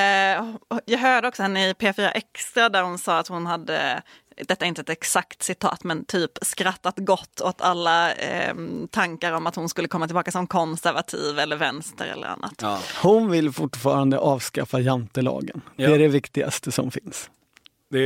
[0.85, 4.01] jag hörde också henne i P4 Extra där hon sa att hon hade
[4.37, 8.53] detta är inte ett exakt citat, men typ skrattat gott åt alla eh,
[8.91, 12.63] tankar om att hon skulle komma tillbaka som konservativ eller vänster eller annat.
[13.01, 15.61] Hon vill fortfarande avskaffa jantelagen.
[15.75, 15.87] Ja.
[15.89, 17.29] Det är det viktigaste som finns.
[17.89, 17.99] Det,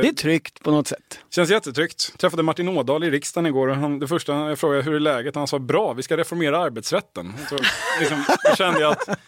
[0.00, 1.18] Det är tryggt på något sätt.
[1.30, 2.18] känns jättetryggt.
[2.18, 5.34] Träffade Martin Ådahl i riksdagen igår och han, det första jag frågade hur är läget,
[5.34, 7.32] han sa bra, vi ska reformera arbetsrätten.
[7.48, 7.58] Så,
[8.00, 9.18] liksom, då kände jag att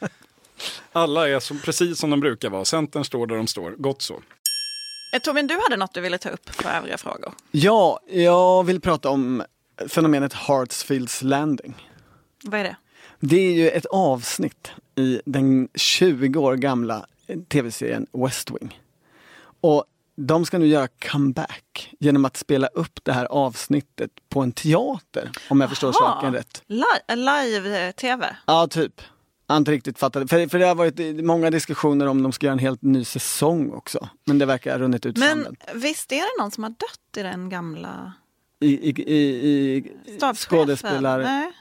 [0.93, 2.65] alla är som, precis som de brukar vara.
[2.65, 4.21] Centern står där de står, gott så.
[5.12, 7.35] Eh, Tobin, du hade något du ville ta upp på övriga frågor.
[7.51, 9.42] Ja, jag vill prata om
[9.88, 11.88] fenomenet Hartsfields Landing.
[12.45, 12.77] Vad är det?
[13.21, 17.07] Det är ju ett avsnitt i den 20 år gamla
[17.49, 18.81] tv-serien West Wing.
[19.61, 19.85] Och
[20.16, 25.31] de ska nu göra comeback genom att spela upp det här avsnittet på en teater,
[25.51, 25.95] om jag förstår Aha.
[26.14, 26.62] saken rätt.
[26.66, 28.37] Li- Live-tv?
[28.47, 29.01] Ja, typ.
[29.47, 30.31] Jag har inte riktigt fattat.
[30.31, 33.73] För, för det har varit många diskussioner om de ska göra en helt ny säsong
[33.73, 34.09] också.
[34.25, 35.57] Men det verkar ha runnit ut Men sanden.
[35.75, 38.13] visst är det någon som har dött i den gamla
[38.61, 41.23] I, i, i, i skådespelare...
[41.23, 41.53] Nej.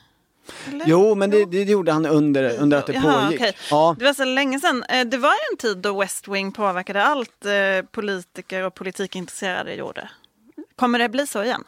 [0.70, 0.86] Eller?
[0.88, 3.40] Jo, men det, det gjorde han under, under att det Jaha, pågick.
[3.42, 3.56] okej.
[3.72, 4.84] Ja, Det var så länge sedan.
[4.90, 10.10] Eh, Det var en tid då West Wing påverkade allt eh, politiker och politikintresserade gjorde.
[10.76, 11.64] Kommer det bli så igen?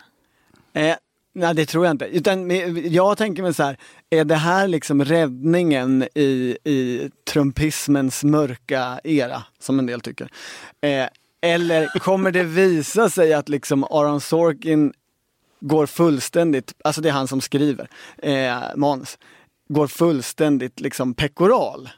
[0.73, 0.95] eh,
[1.33, 2.05] nej, det tror jag inte.
[2.05, 2.49] Utan,
[2.91, 3.77] jag tänker mig så här,
[4.09, 10.29] är det här liksom räddningen i, i trumpismens mörka era, som en del tycker?
[10.81, 11.05] Eh,
[11.41, 14.93] eller kommer det visa sig att liksom Aaron Sorkin
[15.59, 19.17] går fullständigt, alltså det är han som skriver eh, manus,
[19.69, 21.89] går fullständigt liksom pekoral.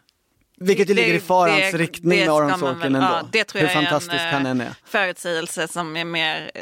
[0.61, 3.07] Vilket ju Det- ligger i farans det- riktning med Aron ska man Sorkin väl- ändå.
[3.21, 4.73] ja, det tror Hur jag är en, fantastisk eh, han än är.
[4.85, 6.61] Förutsägelse som är mer eh,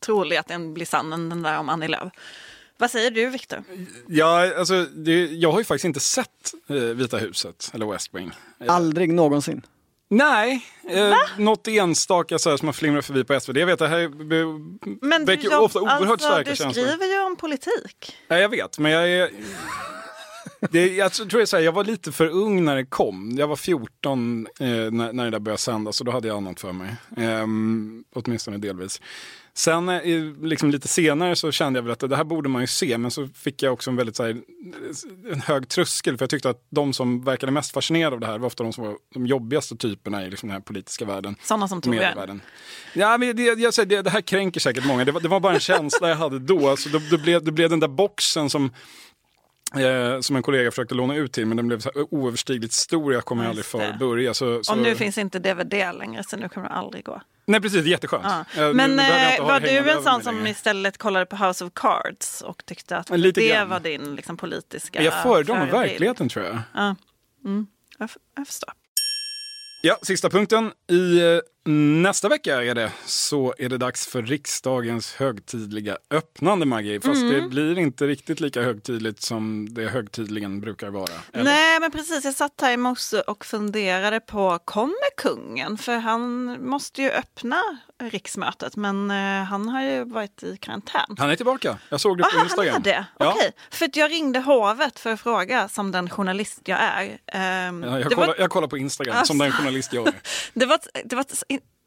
[0.00, 2.12] trolig att den blir sann än den där om Annie Lööf.
[2.82, 3.64] Vad säger du Viktor?
[4.08, 6.28] Ja, alltså, det, jag har ju faktiskt inte sett
[6.68, 8.30] eh, Vita huset eller West Wing.
[8.64, 9.62] Eh, Aldrig någonsin.
[10.10, 13.56] Nej, eh, något enstaka så här, som har flimrat förbi på SVT.
[13.56, 16.84] Jag vet, det här be- Men väcker ofta oerhört alltså, starka Du känslor.
[16.86, 18.16] skriver ju om politik.
[18.28, 19.30] Ja, jag vet, men jag är...
[20.70, 23.34] Det, jag tror jag, säger, jag var lite för ung när det kom.
[23.36, 26.60] Jag var 14 eh, när, när det där började sändas och då hade jag annat
[26.60, 26.94] för mig.
[27.16, 29.00] Ehm, åtminstone delvis.
[29.54, 30.02] Sen eh,
[30.42, 33.10] liksom lite senare så kände jag väl att det här borde man ju se men
[33.10, 34.40] så fick jag också en väldigt så här,
[35.32, 38.38] en hög tröskel för jag tyckte att de som verkade mest fascinerade av det här
[38.38, 41.36] var ofta de som var de jobbigaste typerna i liksom den här politiska världen.
[41.42, 42.40] Sådana som Torbjörn.
[42.94, 45.04] Ja, men det, jag säger, det, det här kränker säkert många.
[45.04, 46.68] Det var, det var bara en känsla jag hade då.
[46.68, 48.70] Alltså, då, då, blev, då blev den där boxen som,
[49.80, 53.14] eh, som en kollega försökte låna ut till men den blev så oöverstigligt stor.
[53.14, 53.88] Jag kommer aldrig just för det.
[53.88, 54.34] att börja.
[54.34, 57.20] Så, så, Och nu finns inte DVD längre så nu kommer det aldrig gå.
[57.46, 58.24] Nej precis, jätteskönt.
[58.56, 58.62] Ja.
[58.62, 62.66] Eh, Men eh, var du en sån som istället kollade på House of Cards och
[62.66, 63.68] tyckte att lite det grann.
[63.68, 66.58] var din liksom, politiska Jag föredrar nog verkligheten tror jag.
[66.74, 66.96] Ja.
[67.44, 67.66] Mm.
[67.98, 68.72] Jag, jag förstår.
[69.82, 70.72] Ja, sista punkten.
[70.90, 77.00] I eh, nästa vecka är det så är det dags för riksdagens högtidliga öppnande Maggie.
[77.00, 77.32] Fast Mm.
[77.34, 81.12] det blir inte riktigt lika högtidligt som det högtidligen brukar vara.
[81.32, 81.44] Eller?
[81.44, 85.78] Nej men precis, jag satt här i morse och funderade på, kommer kungen?
[85.78, 87.62] För han måste ju öppna
[88.02, 91.16] riksmötet men eh, han har ju varit i karantän.
[91.18, 91.78] Han är tillbaka.
[91.88, 92.76] Jag såg det på Aha, han Instagram.
[92.76, 93.04] är det?
[93.18, 93.32] Ja.
[93.32, 97.18] Okej, för jag ringde hovet för att fråga som den journalist jag är.
[97.32, 99.30] Ja, jag, kollar, var, jag kollar på Instagram Alltså.
[99.30, 100.14] som den journalist jag är.
[100.54, 101.24] det, var det, var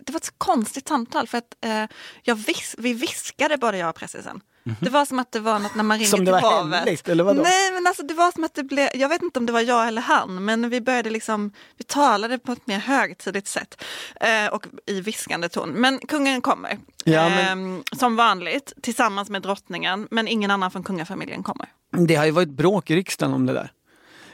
[0.05, 1.83] det var ett konstigt samtal för att eh,
[2.23, 4.41] jag vis, vi viskade både jag och pressen.
[4.79, 6.79] Det var som att det var något när man ringer till var havet.
[6.79, 7.41] hemligt, eller vadå?
[7.41, 9.61] Nej men alltså det var som att det blev, jag vet inte om det var
[9.61, 13.83] jag eller han, men vi började liksom, vi talade på ett mer högtidligt sätt
[14.21, 15.69] eh, och i viskande ton.
[15.69, 20.83] Men kungen kommer, Ja, men- eh, som vanligt, tillsammans med drottningen, men ingen annan från
[20.83, 21.67] kungafamiljen kommer.
[21.91, 23.71] Det har ju varit bråk i riksdagen om det där.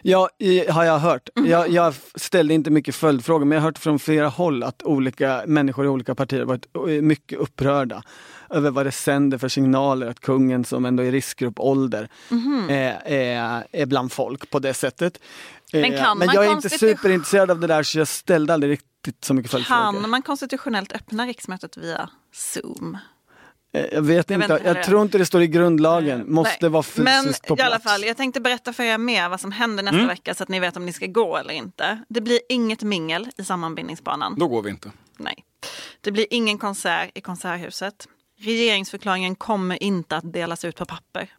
[0.01, 1.29] Ja, i, har jag hört.
[1.35, 1.45] Mhm.
[1.49, 5.43] Jag, jag ställde inte mycket följdfrågor men jag har hört från flera håll att olika
[5.47, 8.03] människor i olika partier varit eh, mycket upprörda
[8.49, 12.67] över vad det sänder för signaler att kungen som ändå är riskgrupp ålder Mhm.
[12.69, 15.19] är, är, är bland folk på det sättet.
[15.73, 18.53] Men Eh, kan men man jag är inte superintresserad av det där så jag ställde
[18.53, 20.01] aldrig riktigt så mycket följdfrågor.
[20.01, 22.97] Kan man konstitutionellt öppna riksmötet via Zoom?
[23.73, 26.23] Eh, Jag vet Jag vet inte, inte jag tror inte det står i grundlagen.
[26.33, 26.69] Måste Nej.
[26.69, 27.59] vara fysiskt Men på plats.
[27.61, 30.43] i alla fall, jag tänkte berätta för er mer vad som händer nästa vecka så
[30.43, 31.99] att ni vet om ni ska gå eller inte.
[32.09, 34.35] Det blir inget mingel i sammanbindningsbanan.
[34.39, 34.91] Då går vi inte.
[35.17, 35.43] Nej.
[36.01, 38.07] Det blir ingen konsert i Konserthuset.
[38.39, 41.29] Regeringsförklaringen kommer inte att delas ut på papper.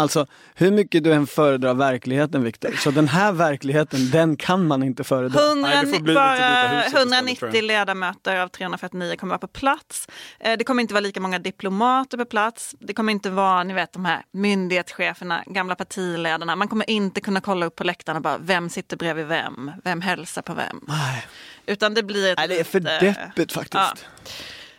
[0.00, 4.82] Alltså, hur mycket du än föredrar verkligheten Viktor, så den här verkligheten, den kan man
[4.82, 5.40] inte föredra.
[5.40, 7.64] 100, Nej, bara Vita huset istället, 190 tror jag.
[7.64, 10.08] ledamöter av 349 kommer vara på plats.
[10.40, 12.74] Eh, Det kommer inte vara lika många diplomater på plats.
[12.80, 16.56] Det kommer inte vara ni vet, de här myndighetscheferna, gamla partiledarna.
[16.56, 19.70] Man kommer inte kunna kolla upp på läktaren och bara vem sitter bredvid vem?
[19.84, 20.80] Vem hälsar på vem?
[20.88, 21.26] Nej,
[21.66, 24.06] Utan det blir ett Nej, det är för lite- deppigt faktiskt.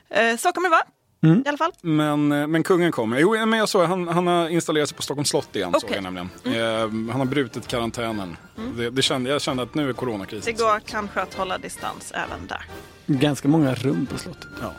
[0.10, 0.84] Eh, Så kommer det vara.
[1.22, 1.44] Mm.
[1.46, 1.72] I alla fall.
[1.82, 3.20] Men, eh, men kungen kommer.
[3.20, 5.72] Jo, men jag såg, han, han har installerat sig på Stockholms slott igen.
[5.72, 5.96] Såg Okej.
[5.96, 6.30] jag nämligen.
[6.44, 8.38] Eh, han har brutit karantänen.
[8.78, 10.54] Det, det kände, jag kände att nu är coronakrisen.
[10.58, 12.66] Det går kanske att hålla distans även där.
[13.06, 14.50] Ganska många rum på slottet.
[14.62, 14.74] Ja.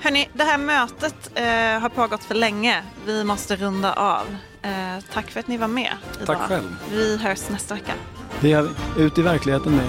[0.00, 1.44] Hörni, det här mötet eh,
[1.82, 2.82] har pågått för länge.
[3.06, 4.36] Vi måste runda av.
[4.62, 6.26] Eh, tack för att ni var med idag.
[6.26, 6.76] Tack själv.
[6.90, 7.92] Vi hörs nästa vecka.
[8.40, 9.02] Det gör vi.
[9.02, 9.88] Ut i verkligheten med